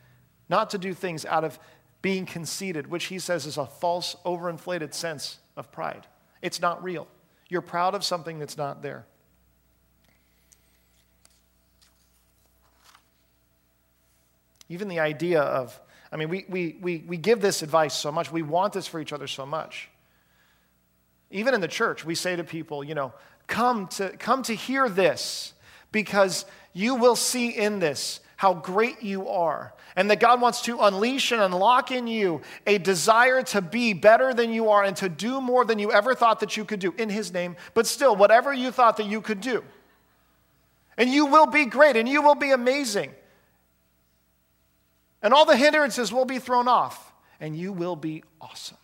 [0.49, 1.59] not to do things out of
[2.01, 6.07] being conceited, which he says is a false, overinflated sense of pride.
[6.41, 7.07] It's not real.
[7.49, 9.05] You're proud of something that's not there.
[14.69, 15.79] Even the idea of,
[16.11, 18.31] I mean, we, we, we, we give this advice so much.
[18.31, 19.89] We want this for each other so much.
[21.31, 23.13] Even in the church, we say to people, you know,
[23.47, 25.53] come to, come to hear this
[25.91, 30.79] because you will see in this how great you are, and that God wants to
[30.79, 35.09] unleash and unlock in you a desire to be better than you are and to
[35.09, 38.15] do more than you ever thought that you could do in His name, but still,
[38.15, 39.61] whatever you thought that you could do.
[40.97, 43.11] And you will be great and you will be amazing.
[45.21, 48.77] And all the hindrances will be thrown off, and you will be awesome.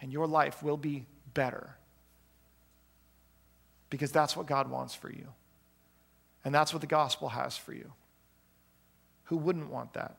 [0.00, 1.76] And your life will be better.
[3.90, 5.28] Because that's what God wants for you.
[6.46, 7.92] And that's what the gospel has for you.
[9.32, 10.18] Who wouldn't want that?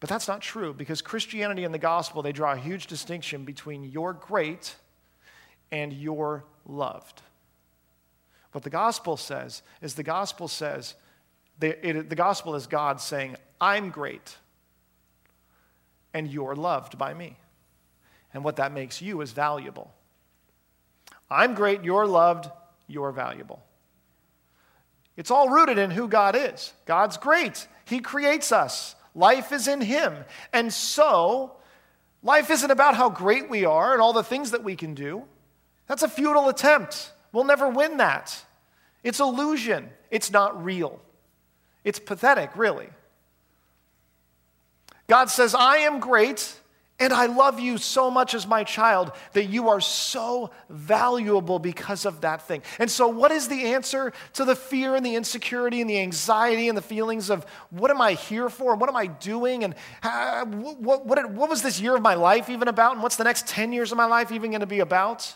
[0.00, 3.84] But that's not true because Christianity and the gospel, they draw a huge distinction between
[3.84, 4.74] you're great
[5.70, 7.22] and you're loved.
[8.50, 10.96] What the gospel says is the gospel says,
[11.60, 14.38] the, it, the gospel is God saying, I'm great
[16.12, 17.36] and you're loved by me.
[18.32, 19.94] And what that makes you is valuable.
[21.30, 22.50] I'm great, you're loved,
[22.88, 23.62] you're valuable.
[25.16, 26.72] It's all rooted in who God is.
[26.86, 27.68] God's great.
[27.84, 28.94] He creates us.
[29.14, 30.24] Life is in Him.
[30.52, 31.52] And so,
[32.22, 35.24] life isn't about how great we are and all the things that we can do.
[35.86, 37.12] That's a futile attempt.
[37.32, 38.44] We'll never win that.
[39.02, 41.00] It's illusion, it's not real.
[41.84, 42.88] It's pathetic, really.
[45.06, 46.58] God says, I am great
[47.04, 52.06] And I love you so much as my child that you are so valuable because
[52.06, 52.62] of that thing.
[52.78, 56.66] And so, what is the answer to the fear and the insecurity and the anxiety
[56.66, 58.74] and the feelings of what am I here for?
[58.74, 59.64] What am I doing?
[59.64, 59.74] And
[60.82, 62.94] what, what, what was this year of my life even about?
[62.94, 65.34] And what's the next 10 years of my life even going to be about?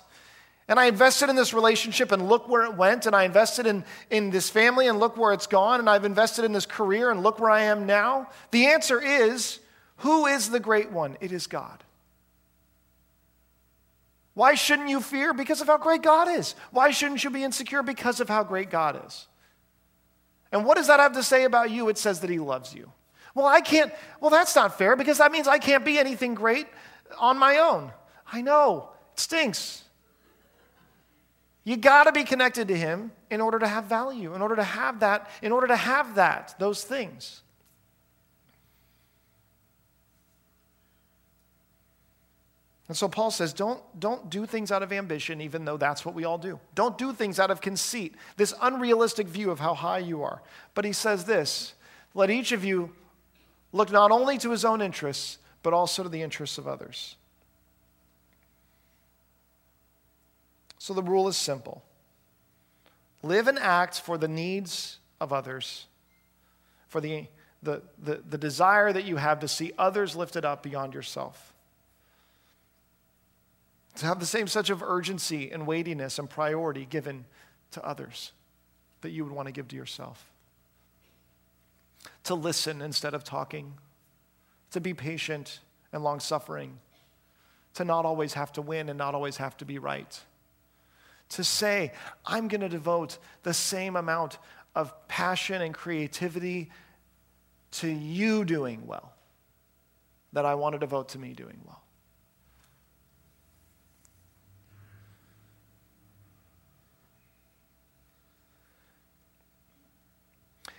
[0.68, 3.04] And I invested in this relationship and look where it went.
[3.04, 5.80] And I invested in, in this family and look where it's gone.
[5.80, 8.30] And I've invested in this career and look where I am now.
[8.52, 9.60] The answer is
[9.98, 11.16] who is the great one?
[11.20, 11.82] It is God.
[14.34, 15.34] Why shouldn't you fear?
[15.34, 16.54] Because of how great God is.
[16.70, 17.82] Why shouldn't you be insecure?
[17.82, 19.26] Because of how great God is.
[20.52, 21.88] And what does that have to say about you?
[21.88, 22.92] It says that He loves you.
[23.34, 26.68] Well, I can't, well, that's not fair because that means I can't be anything great
[27.18, 27.92] on my own.
[28.32, 29.82] I know, it stinks.
[31.64, 34.62] You got to be connected to Him in order to have value, in order to
[34.62, 37.42] have that, in order to have that, those things.
[42.88, 46.14] And so Paul says, don't, don't do things out of ambition, even though that's what
[46.14, 46.58] we all do.
[46.74, 50.40] Don't do things out of conceit, this unrealistic view of how high you are.
[50.74, 51.74] But he says this
[52.14, 52.92] let each of you
[53.72, 57.16] look not only to his own interests, but also to the interests of others.
[60.78, 61.82] So the rule is simple
[63.22, 65.84] live and act for the needs of others,
[66.86, 67.26] for the,
[67.62, 71.52] the, the, the desire that you have to see others lifted up beyond yourself
[73.98, 77.24] to have the same such of urgency and weightiness and priority given
[77.72, 78.32] to others
[79.00, 80.30] that you would want to give to yourself.
[82.24, 83.74] To listen instead of talking,
[84.70, 85.60] to be patient
[85.92, 86.78] and long suffering,
[87.74, 90.20] to not always have to win and not always have to be right.
[91.30, 91.92] To say,
[92.24, 94.38] I'm going to devote the same amount
[94.76, 96.70] of passion and creativity
[97.72, 99.12] to you doing well
[100.32, 101.82] that I want to devote to me doing well.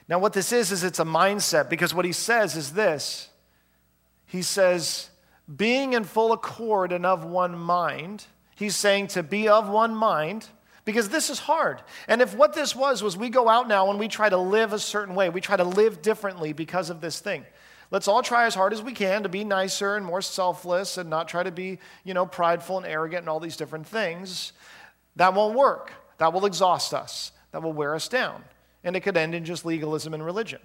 [0.09, 3.29] Now, what this is, is it's a mindset because what he says is this
[4.25, 5.09] He says,
[5.55, 10.47] being in full accord and of one mind, he's saying to be of one mind
[10.83, 11.83] because this is hard.
[12.07, 14.73] And if what this was was we go out now and we try to live
[14.73, 17.45] a certain way, we try to live differently because of this thing.
[17.91, 21.09] Let's all try as hard as we can to be nicer and more selfless and
[21.09, 24.53] not try to be, you know, prideful and arrogant and all these different things.
[25.15, 25.91] That won't work.
[26.17, 27.31] That will exhaust us.
[27.51, 28.43] That will wear us down
[28.83, 30.61] and it could end in just legalism and religion.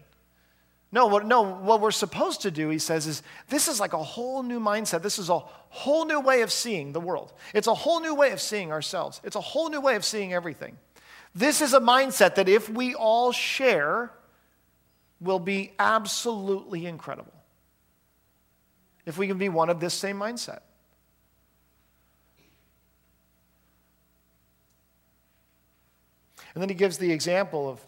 [0.92, 4.02] No, what, no, what we're supposed to do, he says, is this is like a
[4.02, 5.02] whole new mindset.
[5.02, 7.32] This is a whole new way of seeing the world.
[7.52, 9.20] It's a whole new way of seeing ourselves.
[9.24, 10.76] It's a whole new way of seeing everything.
[11.34, 14.12] This is a mindset that if we all share,
[15.20, 17.32] will be absolutely incredible.
[19.06, 20.60] If we can be one of this same mindset.
[26.54, 27.80] And then he gives the example of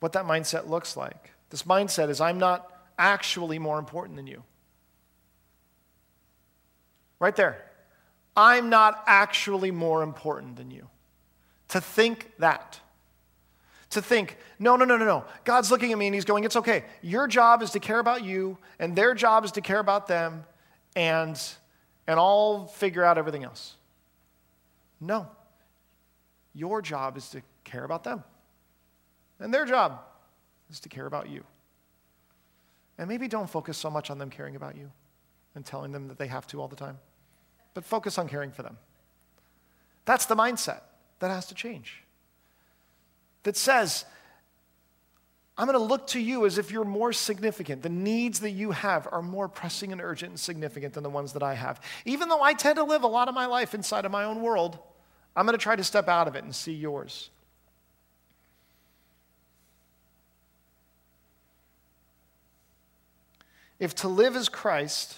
[0.00, 1.30] what that mindset looks like.
[1.50, 4.42] This mindset is I'm not actually more important than you.
[7.18, 7.64] Right there.
[8.36, 10.88] I'm not actually more important than you.
[11.68, 12.80] To think that.
[13.90, 15.24] To think, no, no, no, no, no.
[15.44, 16.84] God's looking at me and He's going, it's okay.
[17.02, 20.44] Your job is to care about you, and their job is to care about them,
[20.94, 21.40] and,
[22.06, 23.74] and I'll figure out everything else.
[25.00, 25.26] No.
[26.54, 28.22] Your job is to care about them.
[29.40, 30.00] And their job
[30.70, 31.44] is to care about you.
[32.98, 34.90] And maybe don't focus so much on them caring about you
[35.54, 36.98] and telling them that they have to all the time,
[37.74, 38.76] but focus on caring for them.
[40.04, 40.82] That's the mindset
[41.18, 42.02] that has to change.
[43.42, 44.04] That says,
[45.56, 47.82] I'm going to look to you as if you're more significant.
[47.82, 51.32] The needs that you have are more pressing and urgent and significant than the ones
[51.32, 51.80] that I have.
[52.04, 54.42] Even though I tend to live a lot of my life inside of my own
[54.42, 54.78] world,
[55.34, 57.30] I'm going to try to step out of it and see yours.
[63.80, 65.16] If to live is Christ,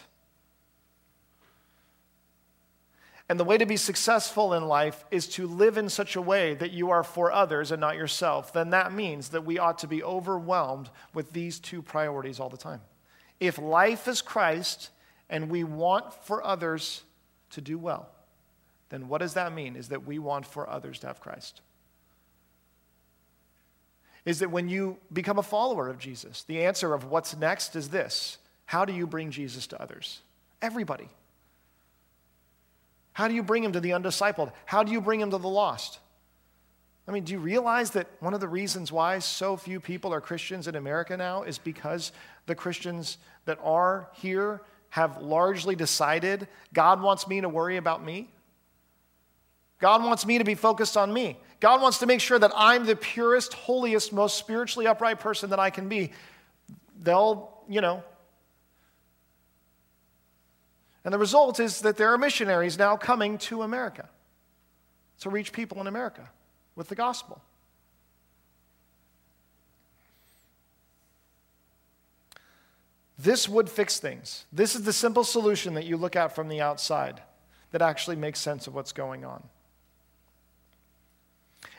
[3.28, 6.54] and the way to be successful in life is to live in such a way
[6.54, 9.88] that you are for others and not yourself, then that means that we ought to
[9.88, 12.80] be overwhelmed with these two priorities all the time.
[13.40, 14.90] If life is Christ
[15.28, 17.02] and we want for others
[17.50, 18.08] to do well,
[18.90, 19.74] then what does that mean?
[19.74, 21.62] Is that we want for others to have Christ.
[24.24, 27.88] Is that when you become a follower of Jesus, the answer of what's next is
[27.88, 28.38] this
[28.72, 30.22] how do you bring Jesus to others?
[30.62, 31.06] Everybody.
[33.12, 34.50] How do you bring him to the undiscipled?
[34.64, 35.98] How do you bring him to the lost?
[37.06, 40.22] I mean, do you realize that one of the reasons why so few people are
[40.22, 42.12] Christians in America now is because
[42.46, 48.30] the Christians that are here have largely decided God wants me to worry about me.
[49.80, 51.36] God wants me to be focused on me.
[51.60, 55.60] God wants to make sure that I'm the purest, holiest, most spiritually upright person that
[55.60, 56.12] I can be.
[57.02, 58.02] They'll, you know.
[61.04, 64.08] And the result is that there are missionaries now coming to America
[65.20, 66.28] to reach people in America
[66.76, 67.40] with the gospel.
[73.18, 74.46] This would fix things.
[74.52, 77.20] This is the simple solution that you look at from the outside
[77.70, 79.42] that actually makes sense of what's going on.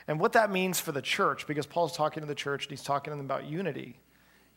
[0.07, 2.84] And what that means for the church, because Paul's talking to the church and he's
[2.84, 3.97] talking to them about unity,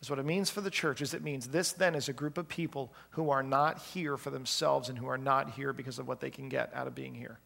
[0.01, 2.39] is what it means for the church is it means this then is a group
[2.39, 6.07] of people who are not here for themselves and who are not here because of
[6.07, 7.39] what they can get out of being here.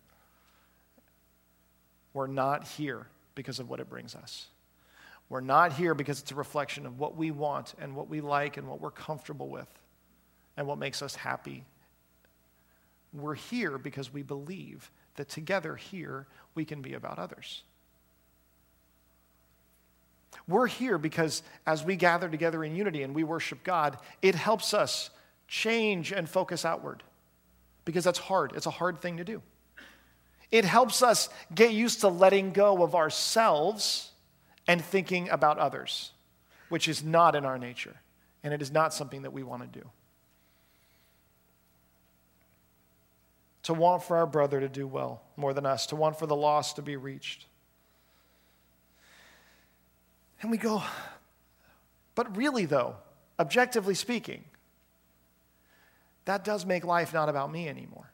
[2.13, 4.47] We're not here because of what it brings us.
[5.29, 8.57] We're not here because it's a reflection of what we want and what we like
[8.57, 9.69] and what we're comfortable with
[10.57, 11.65] and what makes us happy.
[13.13, 16.27] We're here because we believe that together here
[16.57, 17.63] we can be about others.
[20.47, 24.75] We're here because as we gather together in unity and we worship God, it helps
[24.75, 25.11] us
[25.47, 27.03] change and focus outward
[27.85, 28.53] because that's hard.
[28.55, 29.43] It's a hard thing to do.
[30.51, 34.11] It helps us get used to letting go of ourselves
[34.67, 36.13] and thinking about others,
[36.69, 37.97] which is not in our nature,
[38.43, 39.87] and it is not something that we want to do.
[43.65, 46.37] To want for our brother to do well more than us, to want for the
[46.37, 47.47] lost to be reached.
[50.41, 50.83] And we go,
[52.15, 52.97] but really, though,
[53.39, 54.45] objectively speaking,
[56.25, 58.11] that does make life not about me anymore.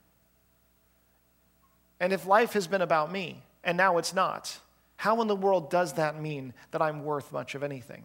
[2.01, 4.59] And if life has been about me and now it's not,
[4.97, 8.05] how in the world does that mean that I'm worth much of anything?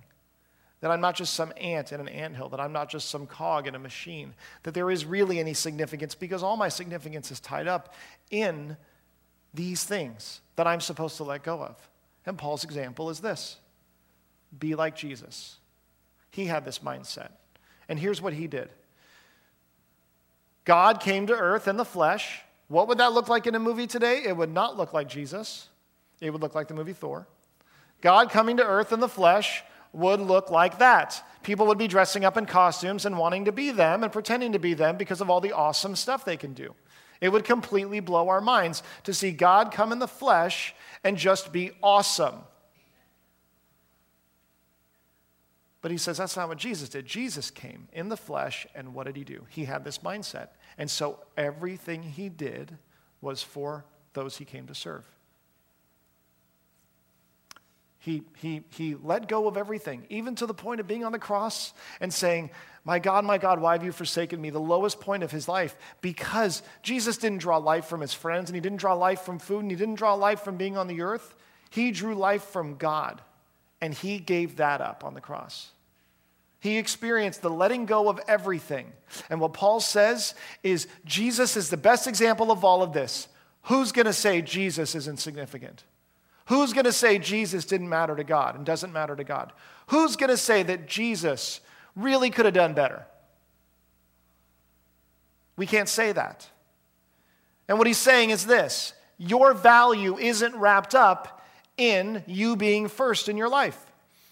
[0.82, 3.68] That I'm not just some ant in an anthill, that I'm not just some cog
[3.68, 7.68] in a machine, that there is really any significance because all my significance is tied
[7.68, 7.94] up
[8.32, 8.76] in
[9.54, 11.76] these things that I'm supposed to let go of.
[12.26, 13.58] And Paul's example is this
[14.58, 15.58] be like Jesus.
[16.32, 17.32] He had this mindset.
[17.90, 18.70] And here's what he did
[20.66, 22.42] God came to earth in the flesh.
[22.68, 24.24] What would that look like in a movie today?
[24.26, 25.68] It would not look like Jesus,
[26.22, 27.28] it would look like the movie Thor.
[28.02, 31.24] God coming to earth in the flesh would look like that.
[31.44, 34.60] People would be dressing up in costumes and wanting to be them and pretending to
[34.60, 36.74] be them because of all the awesome stuff they can do.
[37.20, 40.74] It would completely blow our minds to see God come in the flesh
[41.04, 42.36] and just be awesome.
[45.82, 47.06] But he says that's not what Jesus did.
[47.06, 49.46] Jesus came in the flesh, and what did he do?
[49.50, 50.50] He had this mindset.
[50.78, 52.78] And so everything he did
[53.20, 55.06] was for those he came to serve.
[57.98, 61.20] He, he, he let go of everything, even to the point of being on the
[61.20, 62.50] cross and saying,
[62.84, 64.50] My God, my God, why have you forsaken me?
[64.50, 68.56] The lowest point of his life, because Jesus didn't draw life from his friends, and
[68.56, 71.02] he didn't draw life from food, and he didn't draw life from being on the
[71.02, 71.36] earth.
[71.70, 73.22] He drew life from God.
[73.82, 75.72] And he gave that up on the cross.
[76.60, 78.92] He experienced the letting go of everything.
[79.30, 83.28] And what Paul says is Jesus is the best example of all of this.
[83.64, 85.84] Who's going to say Jesus is insignificant?
[86.46, 89.54] Who's going to say Jesus didn't matter to God and doesn't matter to God?
[89.88, 91.62] Who's going to say that Jesus
[91.96, 93.06] really could have done better?
[95.56, 96.48] We can't say that.
[97.68, 101.41] And what he's saying is this your value isn't wrapped up
[101.82, 103.78] in you being first in your life.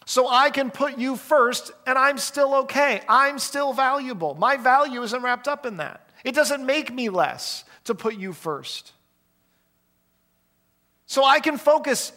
[0.06, 3.02] So I can put you first and I'm still okay.
[3.10, 4.36] I'm still valuable.
[4.36, 6.08] My value isn't wrapped up in that.
[6.24, 8.92] It doesn't make me less to put you first.
[11.06, 12.12] So I can focus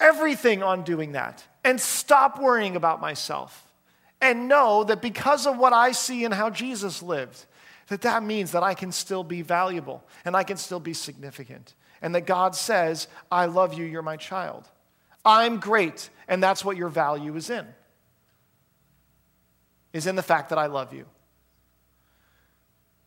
[0.00, 3.64] everything on doing that and stop worrying about myself
[4.20, 7.46] and know that because of what I see and how Jesus lived,
[7.88, 11.74] that that means that I can still be valuable and I can still be significant
[12.02, 14.68] and that God says, I love you, you're my child.
[15.24, 17.66] I'm great, and that's what your value is in.
[19.92, 21.06] Is in the fact that I love you.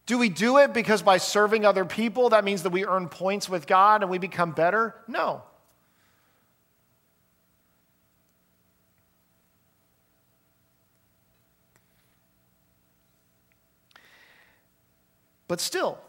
[0.06, 3.48] Do we do it because by serving other people, that means that we earn points
[3.48, 4.96] with God and we become better?
[5.08, 5.44] No.
[15.48, 16.00] But still,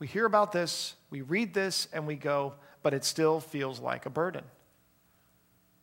[0.00, 4.06] we hear about this, we read this, and we go, but it still feels like
[4.06, 4.42] a burden.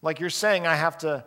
[0.02, 1.24] Like you're saying, I have to,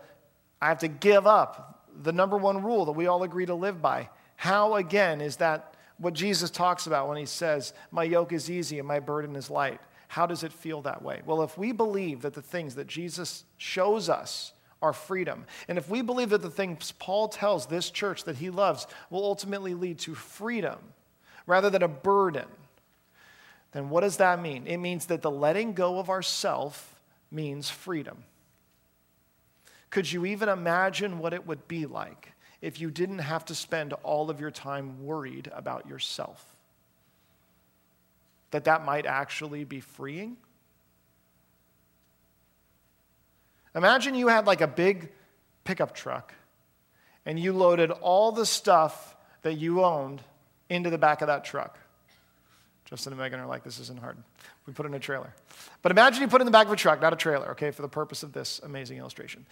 [0.60, 3.80] I have to give up the number one rule that we all agree to live
[3.80, 4.10] by.
[4.36, 8.78] How, again, is that what Jesus talks about when he says, My yoke is easy
[8.78, 9.80] and my burden is light?
[10.08, 11.22] How does it feel that way?
[11.24, 15.44] Well, if we believe that the things that Jesus shows us our freedom.
[15.68, 19.24] And if we believe that the things Paul tells this church that he loves will
[19.24, 20.78] ultimately lead to freedom
[21.46, 22.46] rather than a burden,
[23.72, 24.66] then what does that mean?
[24.66, 27.00] It means that the letting go of ourself
[27.30, 28.24] means freedom.
[29.90, 33.92] Could you even imagine what it would be like if you didn't have to spend
[34.02, 36.44] all of your time worried about yourself?
[38.52, 40.36] That that might actually be freeing?
[43.74, 45.10] Imagine you had like a big
[45.64, 46.34] pickup truck
[47.24, 50.22] and you loaded all the stuff that you owned
[50.68, 51.78] into the back of that truck.
[52.90, 54.16] Justin and Megan are like, this isn't hard.
[54.66, 55.32] We put in a trailer.
[55.80, 57.82] But imagine you put in the back of a truck, not a trailer, okay, for
[57.82, 59.46] the purpose of this amazing illustration.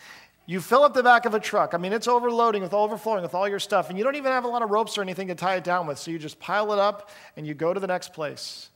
[0.47, 1.73] You fill up the back of a truck.
[1.73, 4.45] I mean, it's overloading with overflowing with all your stuff, and you don't even have
[4.45, 5.99] a lot of ropes or anything to tie it down with.
[5.99, 8.71] So you just pile it up and you go to the next place.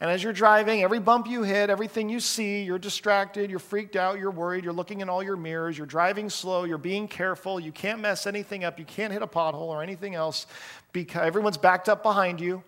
[0.00, 3.94] And as you're driving, every bump you hit, everything you see, you're distracted, you're freaked
[3.94, 7.58] out, you're worried, you're looking in all your mirrors, you're driving slow, you're being careful,
[7.58, 10.46] you can't mess anything up, you can't hit a pothole or anything else
[10.92, 12.62] because everyone's backed up behind you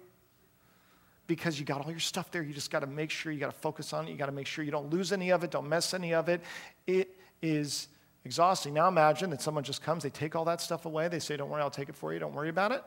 [1.31, 2.43] because you got all your stuff there.
[2.43, 4.11] You just got to make sure you got to focus on it.
[4.11, 6.29] You got to make sure you don't lose any of it, don't mess any of
[6.29, 6.41] it.
[6.89, 7.87] It is
[8.25, 8.75] exhausting.
[8.75, 11.49] Now imagine that someone just comes, they take all that stuff away, they say, Don't
[11.49, 12.83] worry, I'll take it for you, don't worry about it.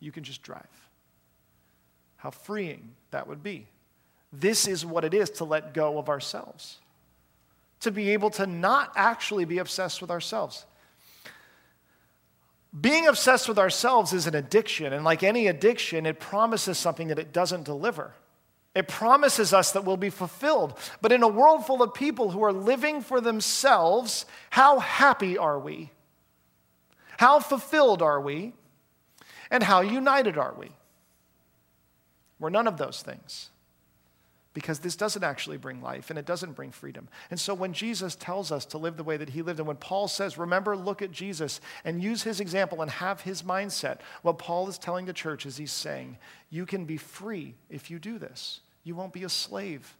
[0.00, 0.66] You can just drive.
[2.16, 3.68] How freeing that would be.
[4.32, 6.78] This is what it is to let go of ourselves,
[7.82, 10.66] to be able to not actually be obsessed with ourselves.
[12.78, 17.18] Being obsessed with ourselves is an addiction, and like any addiction, it promises something that
[17.18, 18.12] it doesn't deliver.
[18.74, 20.78] It promises us that we'll be fulfilled.
[21.00, 25.58] But in a world full of people who are living for themselves, how happy are
[25.58, 25.90] we?
[27.16, 28.52] How fulfilled are we?
[29.50, 30.72] And how united are we?
[32.38, 33.48] We're none of those things
[34.56, 37.08] because this doesn't actually bring life and it doesn't bring freedom.
[37.30, 39.76] And so when Jesus tells us to live the way that he lived, and when
[39.76, 44.38] Paul says, remember, look at Jesus and use his example and have his mindset, what
[44.38, 46.16] Paul is telling the church is he's saying,
[46.48, 48.60] you can be free if you do this.
[48.82, 49.94] You won't be a slave.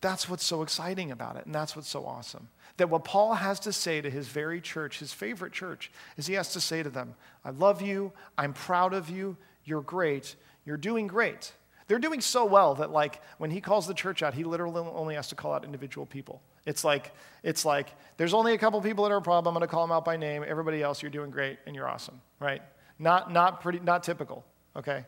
[0.00, 2.48] That's what's so exciting about it, and that's what's so awesome.
[2.78, 6.32] That what Paul has to say to his very church, his favorite church, is he
[6.32, 10.76] has to say to them, I love you, I'm proud of you, you're great, you're
[10.76, 11.52] doing great.
[11.86, 15.16] They're doing so well that like when he calls the church out, he literally only
[15.16, 16.40] has to call out individual people.
[16.64, 19.56] It's like it's like there's only a couple people that are a problem.
[19.56, 20.44] I'm going to call them out by name.
[20.46, 22.62] Everybody else, you're doing great and you're awesome, right?
[22.98, 24.44] Not not pretty not typical,
[24.76, 25.04] okay?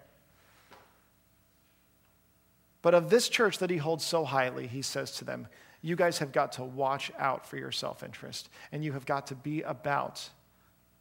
[2.83, 5.47] But of this church that he holds so highly, he says to them,
[5.81, 9.29] You guys have got to watch out for your self interest, and you have got
[9.29, 10.29] to be about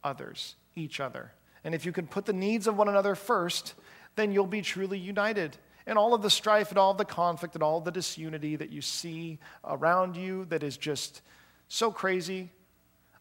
[0.04, 1.32] others, each other.
[1.64, 3.74] And if you can put the needs of one another first,
[4.16, 5.56] then you'll be truly united.
[5.86, 8.70] And all of the strife and all of the conflict and all the disunity that
[8.70, 11.22] you see around you that is just
[11.68, 12.50] so crazy,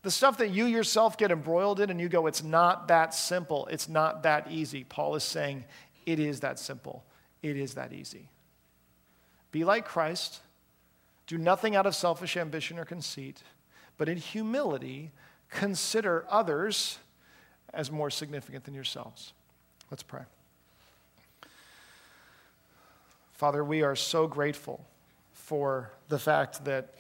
[0.04, 3.68] the stuff that you yourself get embroiled in and you go, it's not that simple,
[3.68, 4.84] it's not that easy.
[4.84, 5.64] Paul is saying,
[6.06, 7.04] it is that simple,
[7.42, 8.30] it is that easy.
[9.52, 10.42] Be like Christ,
[11.28, 13.44] do nothing out of selfish ambition or conceit,
[13.98, 15.12] but in humility,
[15.50, 16.98] consider others
[17.74, 19.34] as more significant than yourselves.
[19.90, 20.24] Let's pray.
[23.34, 24.86] Father, we are so grateful
[25.34, 26.94] for the fact that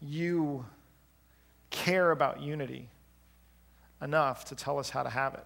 [0.00, 0.64] you
[1.70, 2.88] care about unity
[4.00, 5.44] enough to tell us how to have it.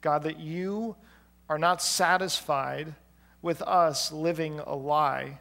[0.00, 0.96] God, that you
[1.48, 2.94] are not satisfied
[3.42, 5.38] with us living a lie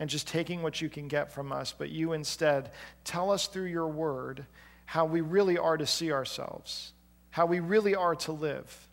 [0.00, 2.70] and just taking what you can get from us, but you instead
[3.04, 4.46] tell us through your word
[4.86, 6.92] how we really are to see ourselves,
[7.28, 8.88] how we really are to live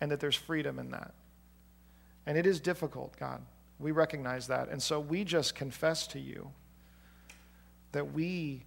[0.00, 1.14] and that there's freedom in that.
[2.26, 3.40] And it is difficult, God.
[3.78, 4.68] We recognize that.
[4.68, 6.50] And so we just confess to you
[7.92, 8.62] that we,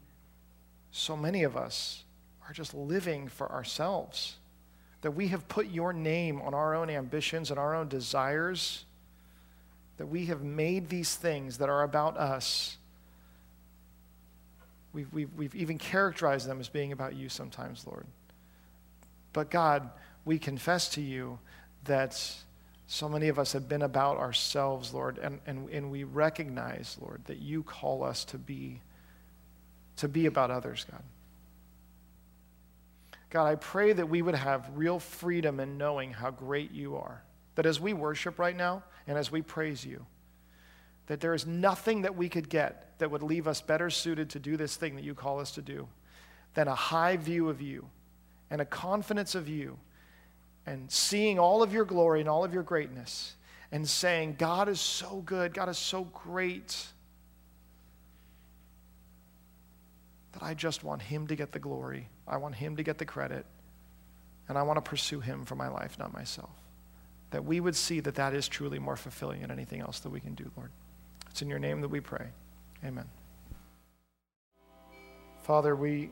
[0.91, 2.03] so many of us,
[2.47, 4.37] are just living for ourselves.
[5.01, 8.83] That we have put your name on our own ambitions and our own desires.
[9.97, 12.77] That we have made these things that are about us.
[14.93, 18.05] We've, we've, we've even characterized them as being about you sometimes, Lord.
[19.33, 19.89] But God,
[20.25, 21.39] we confess to you
[21.85, 22.19] that
[22.87, 27.21] so many of us have been about ourselves, Lord, and, and, and we recognize, Lord,
[27.25, 28.81] that you call us to be,
[29.97, 31.03] to be about others, God.
[33.29, 37.21] God, I pray that we would have real freedom in knowing how great you are.
[37.55, 40.05] That as we worship right now and as we praise you,
[41.07, 44.39] that there is nothing that we could get that would leave us better suited to
[44.39, 45.87] do this thing that you call us to do
[46.53, 47.87] than a high view of you
[48.49, 49.79] and a confidence of you
[50.67, 53.33] and seeing all of your glory and all of your greatness,
[53.71, 56.85] and saying, God is so good, God is so great,
[60.33, 62.09] that I just want Him to get the glory.
[62.27, 63.45] I want Him to get the credit.
[64.49, 66.51] And I want to pursue Him for my life, not myself.
[67.37, 70.19] That we would see that that is truly more fulfilling than anything else that we
[70.19, 70.71] can do, Lord.
[71.29, 72.29] It's in your name that we pray.
[72.83, 73.05] Amen.
[75.43, 76.09] Father, we,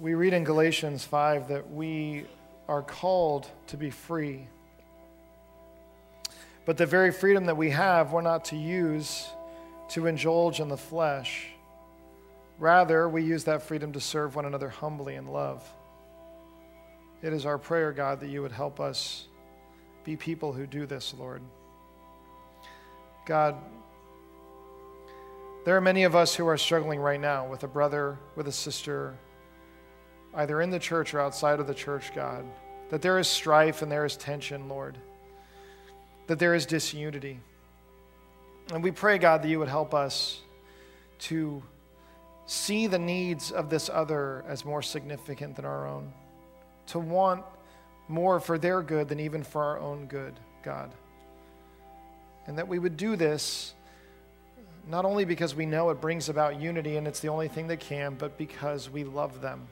[0.00, 2.26] we read in Galatians 5 that we
[2.66, 4.48] are called to be free.
[6.64, 9.28] But the very freedom that we have, we're not to use
[9.90, 11.46] to indulge in the flesh.
[12.58, 15.62] Rather, we use that freedom to serve one another humbly in love.
[17.22, 19.28] It is our prayer, God, that you would help us
[20.04, 21.42] be people who do this, Lord.
[23.26, 23.56] God,
[25.64, 28.52] there are many of us who are struggling right now with a brother, with a
[28.52, 29.14] sister,
[30.34, 32.44] either in the church or outside of the church, God,
[32.90, 34.98] that there is strife and there is tension, Lord,
[36.26, 37.40] that there is disunity.
[38.72, 40.40] And we pray, God, that you would help us
[41.20, 41.62] to
[42.46, 46.12] see the needs of this other as more significant than our own,
[46.88, 47.42] to want
[48.08, 50.92] more for their good than even for our own good, God.
[52.46, 53.74] And that we would do this
[54.86, 57.80] not only because we know it brings about unity and it's the only thing that
[57.80, 59.66] can, but because we love them.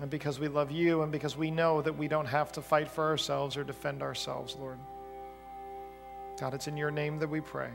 [0.00, 2.88] And because we love you, and because we know that we don't have to fight
[2.88, 4.78] for ourselves or defend ourselves, Lord.
[6.38, 7.70] God, it's in your name that we pray.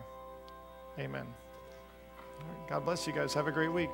[0.97, 1.25] Amen.
[2.69, 3.33] God bless you guys.
[3.33, 3.89] Have a great week.